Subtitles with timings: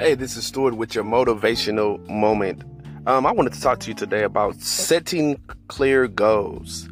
[0.00, 2.62] Hey, this is Stewart with your motivational moment.
[3.06, 5.38] Um, I wanted to talk to you today about setting
[5.68, 6.88] clear goals.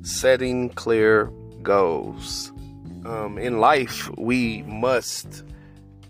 [0.00, 1.26] Setting clear
[1.62, 2.50] goals.
[3.04, 5.44] Um, in life, we must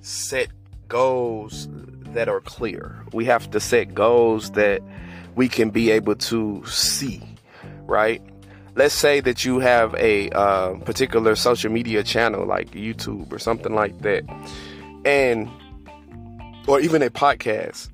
[0.03, 0.47] set
[0.87, 1.67] goals
[2.13, 2.95] that are clear.
[3.13, 4.83] We have to set goals that
[5.35, 7.25] we can be able to see,
[7.87, 8.23] right?
[8.77, 13.75] Let's say that you have a uh, particular social media channel like YouTube or something
[13.75, 14.23] like that,
[15.05, 15.51] and
[16.67, 17.91] or even a podcast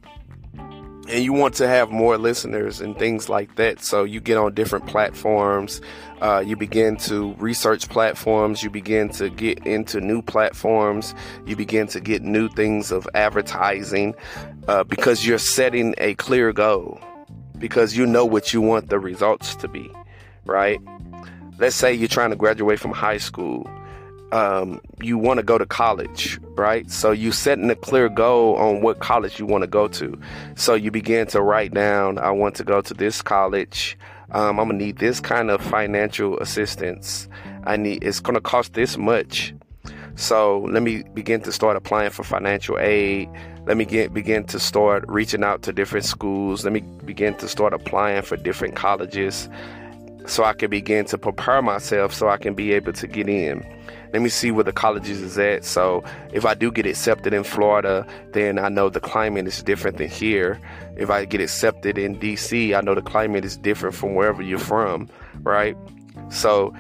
[1.09, 3.83] and you want to have more listeners and things like that.
[3.83, 5.81] So you get on different platforms.
[6.21, 8.63] Uh, you begin to research platforms.
[8.63, 11.15] You begin to get into new platforms.
[11.45, 14.15] You begin to get new things of advertising
[14.69, 17.01] uh, because you're setting a clear goal
[17.59, 19.91] because you know what you want the results to be,
[20.45, 20.81] right?
[21.59, 23.69] Let's say you're trying to graduate from high school
[24.33, 26.91] um, you want to go to college, right?
[26.91, 30.19] So you setting a clear goal on what college you want to go to.
[30.57, 33.97] So you begin to write down, I want to go to this college.
[34.31, 37.29] Um, I'm gonna need this kind of financial assistance.
[37.65, 39.55] I need it's gonna cost this much.
[40.15, 43.29] So let me begin to start applying for financial aid.
[43.67, 46.65] Let me get begin to start reaching out to different schools.
[46.65, 49.51] Let me begin to start applying for different colleges
[50.27, 53.65] so I can begin to prepare myself so I can be able to get in
[54.13, 55.65] let me see where the colleges is at.
[55.65, 59.97] So if I do get accepted in Florida, then I know the climate is different
[59.97, 60.61] than here.
[60.97, 64.59] If I get accepted in DC, I know the climate is different from wherever you're
[64.59, 65.09] from,
[65.43, 65.77] right?
[66.29, 66.75] So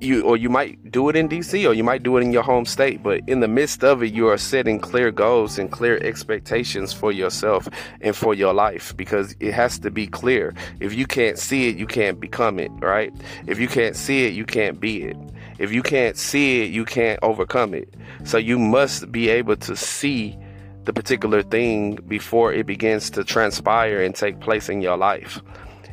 [0.00, 2.42] you or you might do it in DC or you might do it in your
[2.42, 5.98] home state, but in the midst of it, you are setting clear goals and clear
[6.02, 7.68] expectations for yourself
[8.00, 10.54] and for your life because it has to be clear.
[10.80, 13.12] If you can't see it, you can't become it, right?
[13.46, 15.16] If you can't see it, you can't be it.
[15.58, 17.94] If you can't see it, you can't overcome it.
[18.24, 20.38] So you must be able to see
[20.84, 25.42] the particular thing before it begins to transpire and take place in your life.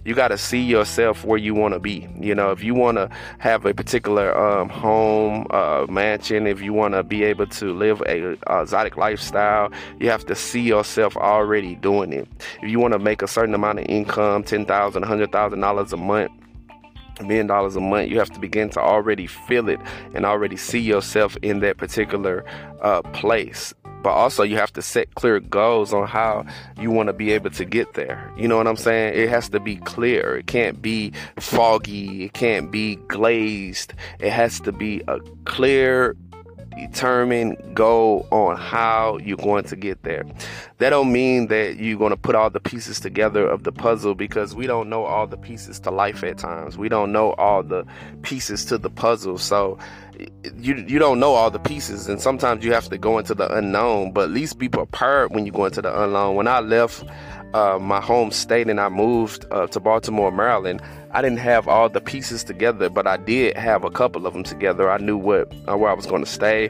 [0.08, 2.08] You got to see yourself where you want to be.
[2.18, 3.10] You know, if you want to
[3.40, 8.02] have a particular um, home, uh, mansion, if you want to be able to live
[8.08, 9.70] a, a exotic lifestyle,
[10.00, 12.26] you have to see yourself already doing it.
[12.62, 15.92] If you want to make a certain amount of income, ten thousand, hundred thousand dollars
[15.92, 16.32] a month,
[17.24, 19.80] million dollars a month, you have to begin to already feel it
[20.14, 22.46] and already see yourself in that particular
[22.82, 23.74] uh, place.
[24.04, 26.46] But also, you have to set clear goals on how
[26.80, 28.32] you want to be able to get there.
[28.38, 29.16] You know what I'm saying?
[29.16, 30.38] It has to be clear.
[30.38, 32.26] It can't be foggy.
[32.26, 33.94] It can't be glazed.
[34.20, 36.16] It has to be a clear
[36.78, 40.26] determine goal on how you're going to get there.
[40.78, 44.16] That don't mean that you're going to put all the pieces together of the puzzle
[44.16, 46.78] because we don't know all the pieces to life at times.
[46.78, 47.86] We don't know all the
[48.22, 49.38] pieces to the puzzle.
[49.38, 49.78] So
[50.56, 53.52] you you don't know all the pieces and sometimes you have to go into the
[53.56, 56.36] unknown, but at least be prepared when you go into the unknown.
[56.36, 57.04] When I left
[57.54, 60.82] uh, my home state and I moved uh, to Baltimore, Maryland,
[61.12, 64.44] I didn't have all the pieces together, but I did have a couple of them
[64.44, 64.92] together.
[64.92, 66.70] I knew what uh, where I was going to stay.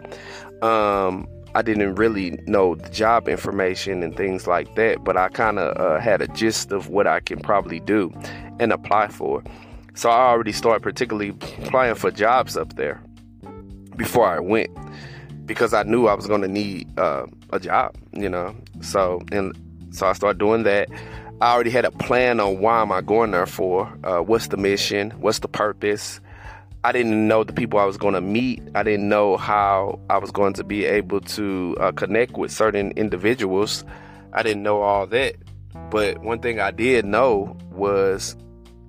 [0.61, 5.57] Um, I didn't really know the job information and things like that, but I kind
[5.57, 8.13] of uh, had a gist of what I can probably do
[8.59, 9.43] and apply for.
[9.95, 13.01] So I already started particularly applying for jobs up there
[13.95, 14.69] before I went
[15.47, 18.55] because I knew I was going to need uh, a job, you know.
[18.81, 19.57] So and
[19.97, 20.89] so I started doing that.
[21.41, 24.57] I already had a plan on why am I going there for, uh, what's the
[24.57, 26.19] mission, what's the purpose.
[26.83, 28.61] I didn't know the people I was going to meet.
[28.75, 32.91] I didn't know how I was going to be able to uh, connect with certain
[32.91, 33.83] individuals.
[34.33, 35.35] I didn't know all that.
[35.89, 38.35] But one thing I did know was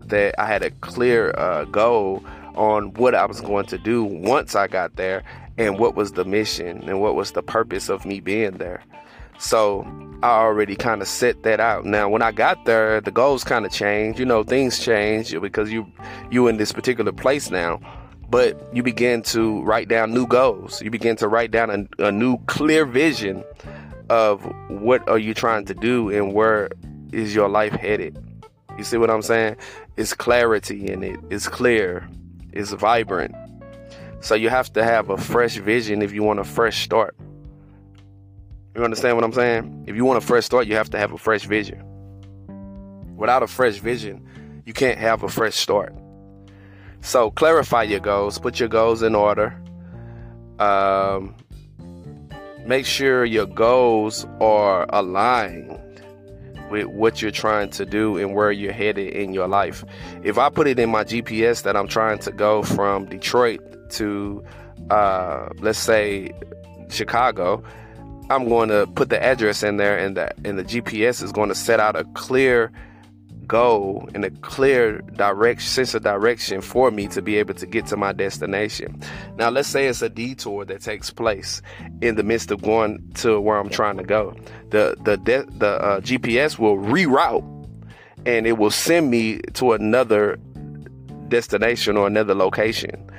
[0.07, 2.25] that I had a clear uh, goal
[2.55, 5.23] on what I was going to do once I got there
[5.57, 8.83] and what was the mission and what was the purpose of me being there.
[9.39, 9.87] So
[10.23, 11.85] I already kind of set that out.
[11.85, 14.19] Now, when I got there, the goals kind of changed.
[14.19, 15.91] You know, things change because you
[16.31, 17.81] you in this particular place now.
[18.31, 20.83] But you begin to write down new goals.
[20.83, 23.43] You begin to write down a, a new clear vision
[24.11, 26.69] of what are you trying to do and where
[27.13, 28.19] is your life headed.
[28.77, 29.57] You see what I'm saying?
[29.97, 31.19] It's clarity in it.
[31.31, 32.09] It's clear.
[32.53, 33.35] It's vibrant.
[34.21, 37.17] So you have to have a fresh vision if you want a fresh start.
[38.79, 39.87] You understand what I'm saying?
[39.89, 41.83] If you want a fresh start, you have to have a fresh vision.
[43.17, 44.25] Without a fresh vision,
[44.67, 45.93] you can't have a fresh start.
[47.01, 49.61] So clarify your goals, put your goals in order.
[50.61, 51.35] Um,
[52.67, 56.01] make sure your goals are aligned
[56.71, 59.85] with what you're trying to do and where you're headed in your life.
[60.23, 64.45] If I put it in my GPS that I'm trying to go from Detroit to,
[64.91, 66.31] uh, let's say,
[66.91, 67.65] Chicago,
[68.31, 71.49] I'm going to put the address in there, and the and the GPS is going
[71.49, 72.73] to set out a clear
[73.47, 77.87] goal and a clear direct sense of direction for me to be able to get
[77.87, 79.03] to my destination.
[79.37, 81.63] Now, let's say it's a detour that takes place
[82.03, 84.37] in the midst of going to where I'm trying to go.
[84.71, 85.17] The the
[85.57, 87.55] the uh, GPS will reroute
[88.27, 90.37] and it will send me to another
[91.29, 93.11] destination or another location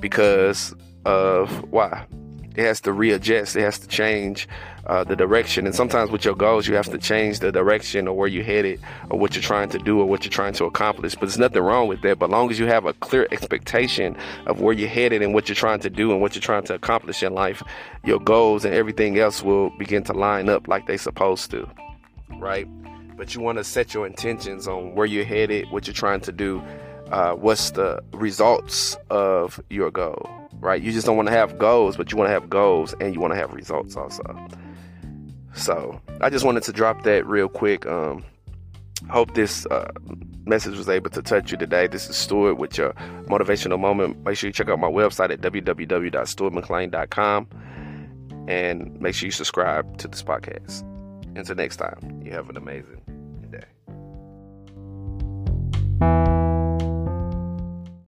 [0.00, 0.74] because
[1.04, 2.06] of why
[2.54, 4.48] it has to readjust it has to change
[4.86, 5.64] uh, the direction.
[5.64, 8.80] And sometimes with your goals you have to change the direction or where you're headed
[9.10, 11.14] or what you're trying to do or what you're trying to accomplish.
[11.14, 12.18] But there's nothing wrong with that.
[12.18, 14.16] But long as you have a clear expectation
[14.46, 16.74] of where you're headed and what you're trying to do and what you're trying to
[16.74, 17.62] accomplish in life
[18.04, 21.66] your goals and everything else will begin to line up like they're supposed to
[22.38, 22.66] right?
[23.16, 26.32] But you want to set your intentions on where you're headed, what you're trying to
[26.32, 26.62] do,
[27.10, 30.28] uh, what's the results of your goal,
[30.64, 30.82] right?
[30.82, 33.20] You just don't want to have goals, but you want to have goals and you
[33.20, 34.24] want to have results also.
[35.54, 37.86] So I just wanted to drop that real quick.
[37.86, 38.24] Um,
[39.10, 39.92] hope this uh,
[40.44, 41.86] message was able to touch you today.
[41.86, 42.94] This is Stewart with your
[43.28, 44.24] motivational moment.
[44.24, 47.48] Make sure you check out my website at www.stewartmcclain.com
[48.48, 50.82] and make sure you subscribe to this podcast.
[51.36, 53.02] Until next time, you have an amazing